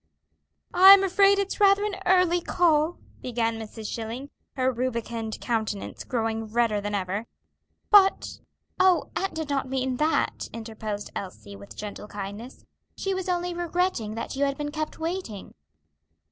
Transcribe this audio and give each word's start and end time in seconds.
"I'm 0.73 1.03
afraid 1.03 1.37
it's 1.37 1.59
rather 1.59 1.83
an 1.85 1.95
early 2.07 2.41
call," 2.41 2.97
began 3.21 3.59
Mrs. 3.59 3.85
Schilling, 3.87 4.31
her 4.55 4.71
rubicund 4.71 5.39
countenance 5.41 6.03
growing 6.03 6.47
redder 6.47 6.81
than 6.81 6.95
ever, 6.95 7.27
"but" 7.91 8.39
"Oh, 8.79 9.11
aunt 9.15 9.35
did 9.35 9.51
not 9.51 9.69
mean 9.69 9.97
that," 9.97 10.49
interposed 10.53 11.11
Elsie, 11.15 11.55
with 11.55 11.77
gentle 11.77 12.07
kindliness. 12.07 12.65
"She 12.97 13.13
was 13.13 13.29
only 13.29 13.53
regretting 13.53 14.15
that 14.15 14.35
you 14.35 14.43
had 14.45 14.57
been 14.57 14.71
kept 14.71 14.97
waiting." 14.97 15.53